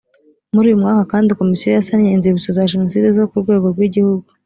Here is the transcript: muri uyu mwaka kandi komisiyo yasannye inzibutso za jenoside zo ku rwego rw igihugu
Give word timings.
muri 0.53 0.65
uyu 0.67 0.81
mwaka 0.83 1.03
kandi 1.11 1.37
komisiyo 1.39 1.69
yasannye 1.71 2.09
inzibutso 2.11 2.49
za 2.57 2.69
jenoside 2.71 3.07
zo 3.17 3.23
ku 3.29 3.35
rwego 3.43 3.65
rw 3.73 3.79
igihugu 3.89 4.27